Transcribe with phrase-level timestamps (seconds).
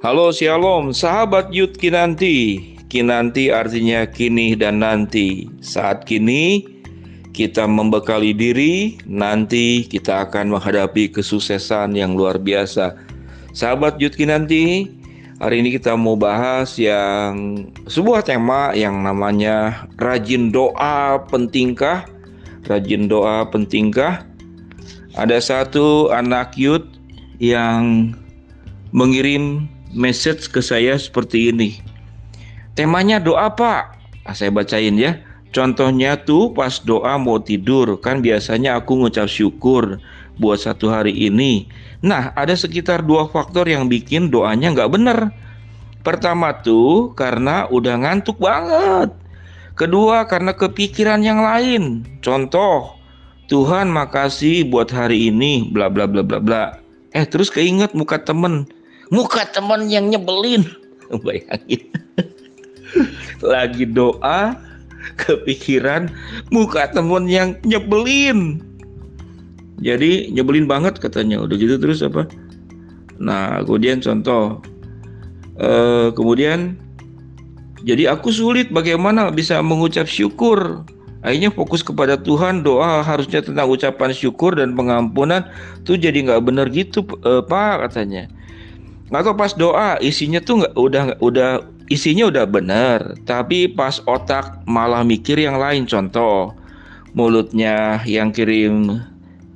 [0.00, 2.72] Halo Shalom, sahabat Yud Kinanti.
[2.88, 5.44] Kinanti artinya kini dan nanti.
[5.60, 6.64] Saat kini
[7.36, 12.96] kita membekali diri, nanti kita akan menghadapi kesuksesan yang luar biasa.
[13.52, 14.88] Sahabat Yud Kinanti,
[15.36, 22.08] hari ini kita mau bahas yang sebuah tema yang namanya rajin doa pentingkah?
[22.64, 24.24] Rajin doa pentingkah?
[25.12, 26.88] Ada satu anak Yud
[27.36, 28.16] yang
[28.96, 31.82] mengirim message ke saya seperti ini.
[32.78, 35.18] Temanya doa pak, ah, saya bacain ya.
[35.50, 39.98] Contohnya tuh pas doa mau tidur kan biasanya aku ngucap syukur
[40.38, 41.66] buat satu hari ini.
[42.06, 45.18] Nah ada sekitar dua faktor yang bikin doanya nggak bener.
[46.06, 49.10] Pertama tuh karena udah ngantuk banget.
[49.74, 52.06] Kedua karena kepikiran yang lain.
[52.22, 52.94] Contoh,
[53.50, 56.78] Tuhan makasih buat hari ini, bla bla bla bla bla.
[57.10, 58.70] Eh terus keinget muka temen
[59.10, 60.64] muka teman yang nyebelin.
[61.26, 61.82] Bayangin.
[63.42, 64.54] Lagi doa
[65.18, 66.08] kepikiran
[66.54, 68.62] muka teman yang nyebelin.
[69.82, 71.42] Jadi nyebelin banget katanya.
[71.42, 72.30] Udah gitu terus apa?
[73.18, 74.62] Nah kemudian contoh.
[75.60, 76.78] Eh, kemudian
[77.84, 80.86] jadi aku sulit bagaimana bisa mengucap syukur.
[81.20, 85.44] Akhirnya fokus kepada Tuhan doa harusnya tentang ucapan syukur dan pengampunan.
[85.84, 88.39] Tuh jadi nggak benar gitu eh, pak katanya
[89.10, 91.50] atau pas doa isinya tuh nggak udah udah
[91.90, 93.18] isinya udah bener.
[93.26, 96.54] Tapi pas otak malah mikir yang lain contoh
[97.10, 99.02] mulutnya yang kirim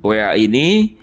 [0.03, 0.99] WA ini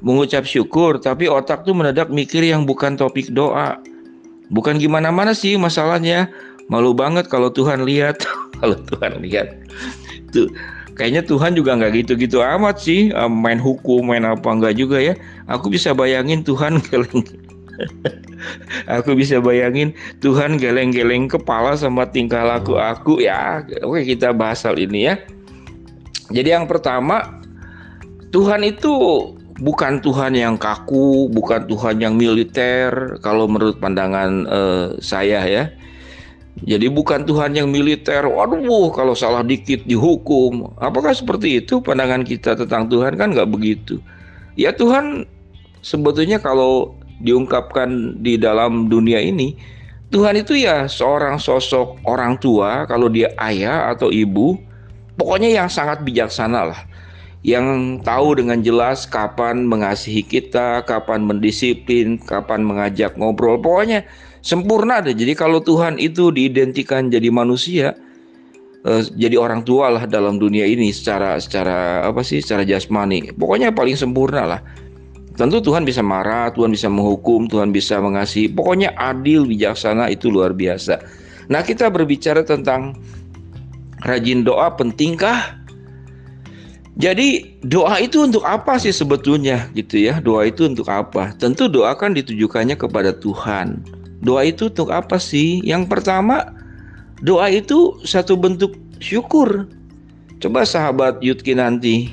[0.00, 3.76] mengucap syukur tapi otak tuh mendadak mikir yang bukan topik doa.
[4.48, 6.32] Bukan gimana mana sih masalahnya.
[6.72, 8.24] Malu banget kalau Tuhan lihat.
[8.62, 9.58] Kalau Tuhan lihat
[10.30, 10.46] tuh
[10.94, 13.10] kayaknya Tuhan juga nggak gitu-gitu amat sih.
[13.26, 15.18] Main hukum main apa enggak juga ya.
[15.50, 16.78] Aku bisa bayangin Tuhan
[18.96, 23.62] aku bisa bayangin Tuhan geleng-geleng kepala sama tingkah laku aku ya.
[23.84, 25.14] Oke, kita bahas hal ini ya.
[26.32, 27.42] Jadi yang pertama,
[28.32, 28.92] Tuhan itu
[29.60, 35.64] bukan Tuhan yang kaku, bukan Tuhan yang militer kalau menurut pandangan uh, saya ya.
[36.62, 40.68] Jadi bukan Tuhan yang militer, waduh kalau salah dikit dihukum.
[40.78, 43.98] Apakah seperti itu pandangan kita tentang Tuhan kan nggak begitu.
[44.54, 45.24] Ya Tuhan
[45.80, 49.54] sebetulnya kalau diungkapkan di dalam dunia ini,
[50.12, 54.60] Tuhan itu ya seorang sosok orang tua, kalau dia ayah atau ibu,
[55.16, 56.80] pokoknya yang sangat bijaksana lah.
[57.42, 64.06] Yang tahu dengan jelas kapan mengasihi kita, kapan mendisiplin, kapan mengajak ngobrol, pokoknya
[64.44, 65.16] sempurna deh.
[65.16, 67.98] Jadi kalau Tuhan itu diidentikan jadi manusia,
[68.86, 73.70] eh, jadi orang tua lah dalam dunia ini secara secara apa sih secara jasmani pokoknya
[73.70, 74.60] paling sempurna lah
[75.32, 78.52] Tentu Tuhan bisa marah, Tuhan bisa menghukum, Tuhan bisa mengasihi.
[78.52, 81.00] Pokoknya adil, bijaksana itu luar biasa.
[81.48, 83.00] Nah, kita berbicara tentang
[84.04, 85.56] rajin doa pentingkah?
[87.00, 90.20] Jadi doa itu untuk apa sih sebetulnya gitu ya?
[90.20, 91.32] Doa itu untuk apa?
[91.40, 93.80] Tentu doa kan ditujukannya kepada Tuhan.
[94.20, 95.64] Doa itu untuk apa sih?
[95.64, 96.52] Yang pertama,
[97.24, 99.64] doa itu satu bentuk syukur.
[100.44, 102.12] Coba sahabat Yudki nanti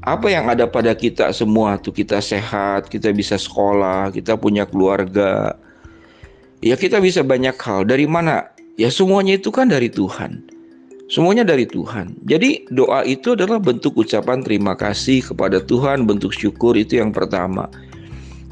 [0.00, 5.52] apa yang ada pada kita semua tuh kita sehat, kita bisa sekolah, kita punya keluarga.
[6.64, 7.84] Ya kita bisa banyak hal.
[7.84, 8.48] Dari mana?
[8.80, 10.40] Ya semuanya itu kan dari Tuhan.
[11.10, 12.16] Semuanya dari Tuhan.
[12.24, 17.68] Jadi doa itu adalah bentuk ucapan terima kasih kepada Tuhan, bentuk syukur itu yang pertama.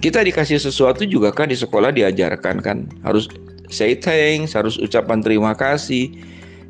[0.04, 3.30] Kita dikasih sesuatu juga kan di sekolah diajarkan kan harus
[3.72, 6.12] say thanks, harus ucapan terima kasih.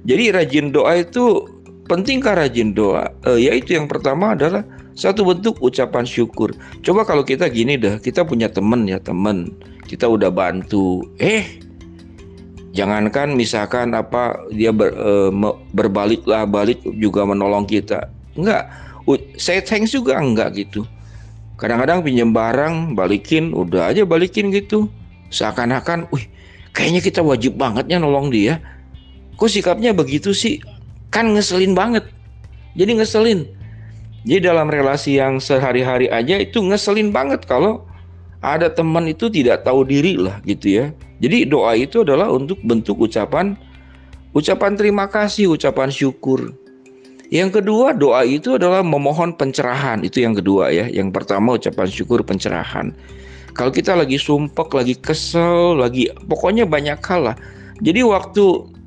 [0.06, 1.48] Jadi rajin doa itu
[1.88, 3.08] Pentingkah rajin doa?
[3.24, 4.60] E, yaitu yang pertama adalah
[4.92, 6.52] satu bentuk ucapan syukur.
[6.84, 9.56] Coba kalau kita gini dah, kita punya teman ya teman,
[9.88, 11.48] kita udah bantu, eh
[12.76, 15.32] jangankan misalkan apa dia ber, e,
[15.72, 18.04] berbalik lah balik juga menolong kita,
[18.36, 18.68] enggak.
[19.40, 20.84] Saya thanks juga enggak gitu.
[21.56, 24.92] Kadang-kadang pinjam barang, balikin, udah aja balikin gitu.
[25.32, 26.28] Seakan-akan, wih,
[26.76, 28.60] kayaknya kita wajib bangetnya nolong dia.
[29.40, 30.60] Kok sikapnya begitu sih?
[31.18, 32.06] Kan ngeselin banget.
[32.78, 33.50] Jadi ngeselin.
[34.22, 37.82] Jadi dalam relasi yang sehari-hari aja itu ngeselin banget kalau
[38.38, 40.86] ada teman itu tidak tahu diri lah gitu ya.
[41.18, 43.58] Jadi doa itu adalah untuk bentuk ucapan
[44.30, 46.54] ucapan terima kasih ucapan syukur.
[47.34, 50.06] Yang kedua doa itu adalah memohon pencerahan.
[50.06, 50.86] Itu yang kedua ya.
[50.86, 52.94] Yang pertama ucapan syukur pencerahan.
[53.58, 57.36] Kalau kita lagi sumpek lagi kesel lagi pokoknya banyak hal lah.
[57.82, 58.77] Jadi waktu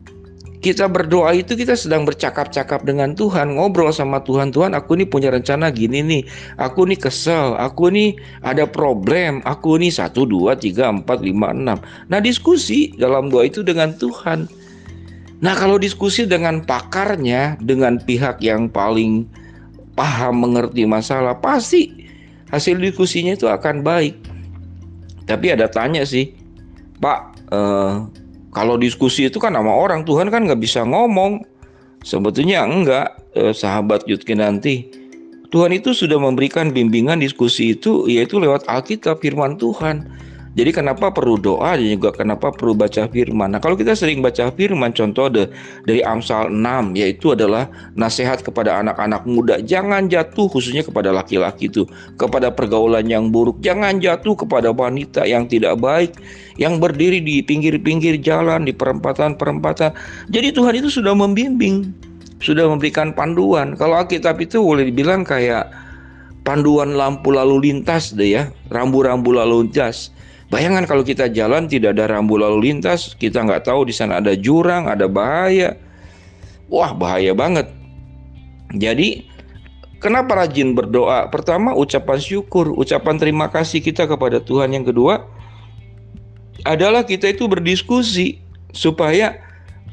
[0.62, 4.54] kita berdoa itu kita sedang bercakap-cakap dengan Tuhan, ngobrol sama Tuhan.
[4.54, 6.24] Tuhan, aku ini punya rencana gini nih.
[6.62, 8.14] Aku ini kesel, aku ini
[8.46, 11.82] ada problem, aku ini satu, dua, tiga, empat, lima, enam.
[12.14, 14.46] Nah diskusi dalam doa itu dengan Tuhan.
[15.42, 19.26] Nah kalau diskusi dengan pakarnya, dengan pihak yang paling
[19.98, 22.06] paham mengerti masalah, pasti
[22.54, 24.14] hasil diskusinya itu akan baik.
[25.26, 26.38] Tapi ada tanya sih,
[27.02, 27.20] Pak,
[27.50, 28.21] eh,
[28.52, 31.48] kalau diskusi itu kan sama orang Tuhan kan nggak bisa ngomong.
[32.02, 34.90] Sebetulnya enggak, eh, sahabat Yudki nanti.
[35.52, 40.08] Tuhan itu sudah memberikan bimbingan diskusi itu yaitu lewat Alkitab firman Tuhan.
[40.52, 43.56] Jadi kenapa perlu doa dan juga kenapa perlu baca firman.
[43.56, 45.48] Nah, kalau kita sering baca firman contoh de,
[45.88, 51.88] dari Amsal 6 yaitu adalah nasihat kepada anak-anak muda, jangan jatuh khususnya kepada laki-laki itu,
[52.20, 56.20] kepada pergaulan yang buruk, jangan jatuh kepada wanita yang tidak baik,
[56.60, 59.96] yang berdiri di pinggir-pinggir jalan, di perempatan-perempatan.
[60.36, 61.96] Jadi Tuhan itu sudah membimbing,
[62.44, 63.80] sudah memberikan panduan.
[63.80, 65.72] Kalau Alkitab itu boleh dibilang kayak
[66.44, 70.12] panduan lampu lalu lintas deh ya, rambu-rambu lalu lintas
[70.52, 74.36] Bayangkan kalau kita jalan tidak ada rambu lalu lintas, kita nggak tahu di sana ada
[74.36, 75.80] jurang, ada bahaya.
[76.68, 77.72] Wah bahaya banget.
[78.76, 79.32] Jadi
[80.04, 81.32] kenapa rajin berdoa?
[81.32, 84.76] Pertama ucapan syukur, ucapan terima kasih kita kepada Tuhan.
[84.76, 85.24] Yang kedua
[86.68, 88.44] adalah kita itu berdiskusi
[88.76, 89.40] supaya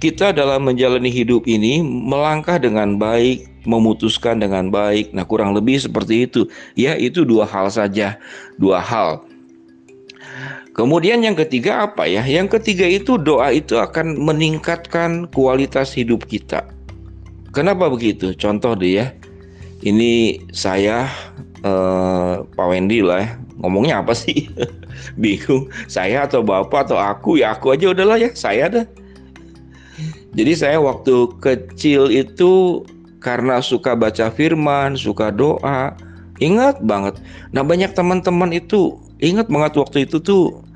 [0.02, 5.14] kita dalam menjalani hidup ini melangkah dengan baik, memutuskan dengan baik.
[5.14, 6.50] Nah, kurang lebih seperti itu.
[6.78, 8.18] Ya, itu dua hal saja.
[8.58, 9.27] Dua hal.
[10.78, 12.22] Kemudian yang ketiga apa ya?
[12.22, 16.62] Yang ketiga itu doa itu akan meningkatkan kualitas hidup kita.
[17.50, 18.30] Kenapa begitu?
[18.38, 19.10] Contoh deh ya.
[19.82, 21.10] Ini saya
[21.66, 23.30] eh, Pak Wendy lah ya.
[23.58, 24.46] Ngomongnya apa sih?
[25.22, 25.66] Bingung.
[25.90, 28.30] Saya atau Bapak atau aku ya aku aja udahlah ya.
[28.38, 28.86] Saya dah.
[30.38, 32.86] Jadi saya waktu kecil itu
[33.18, 35.98] karena suka baca firman, suka doa,
[36.38, 37.18] ingat banget.
[37.50, 40.67] Nah banyak teman-teman itu ingat banget waktu itu tuh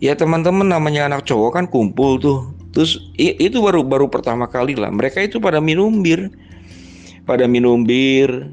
[0.00, 2.40] ya teman-teman namanya anak cowok kan kumpul tuh.
[2.72, 4.90] Terus itu baru baru pertama kali lah.
[4.90, 6.32] Mereka itu pada minum bir.
[7.28, 8.50] Pada minum bir.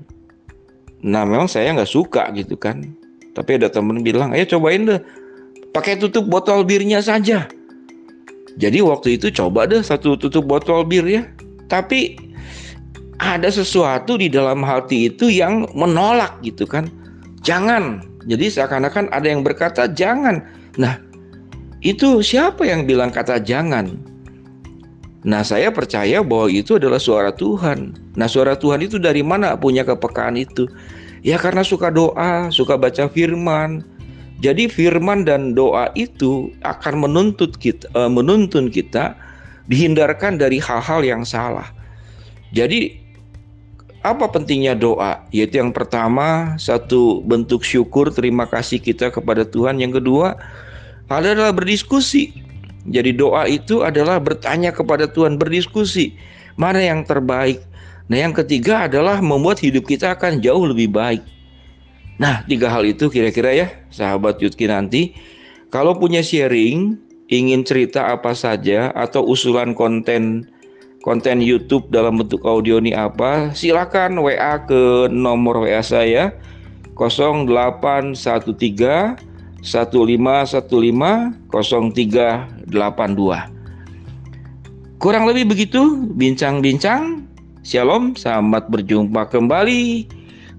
[1.01, 2.83] Nah memang saya nggak suka gitu kan.
[3.33, 5.01] Tapi ada temen bilang ayo cobain deh.
[5.71, 7.45] Pakai tutup botol birnya saja.
[8.57, 11.23] Jadi waktu itu coba deh satu tutup botol bir ya.
[11.69, 12.17] Tapi
[13.21, 16.89] ada sesuatu di dalam hati itu yang menolak gitu kan.
[17.45, 18.01] Jangan.
[18.25, 20.41] Jadi seakan-akan ada yang berkata jangan.
[20.81, 21.06] Nah
[21.85, 23.97] itu siapa yang bilang kata jangan?
[25.27, 27.93] Nah, saya percaya bahwa itu adalah suara Tuhan.
[28.15, 30.69] Nah, suara Tuhan itu dari mana punya kepekaan itu?
[31.25, 33.83] Ya karena suka doa, suka baca firman.
[34.39, 39.17] Jadi firman dan doa itu akan menuntut kita, uh, menuntun kita
[39.67, 41.65] dihindarkan dari hal-hal yang salah.
[42.53, 43.01] Jadi
[44.05, 45.25] apa pentingnya doa?
[45.35, 49.81] Yaitu yang pertama, satu bentuk syukur terima kasih kita kepada Tuhan.
[49.81, 50.39] Yang kedua,
[51.07, 52.35] adalah berdiskusi.
[52.87, 56.15] Jadi doa itu adalah bertanya kepada Tuhan, berdiskusi
[56.55, 57.59] mana yang terbaik.
[58.07, 61.19] Nah, yang ketiga adalah membuat hidup kita akan jauh lebih baik.
[62.17, 65.11] Nah, tiga hal itu kira-kira ya, sahabat Yudki nanti.
[65.67, 66.95] Kalau punya sharing,
[67.27, 70.47] ingin cerita apa saja atau usulan konten
[71.03, 76.35] konten YouTube dalam bentuk audio ini apa, silakan WA ke nomor WA saya
[76.95, 78.17] 0813
[79.67, 81.51] 15150382.
[84.97, 87.27] Kurang lebih begitu bincang-bincang.
[87.67, 90.07] Shalom, selamat berjumpa kembali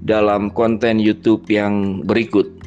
[0.05, 2.58] dalam konten YouTube yang berikut.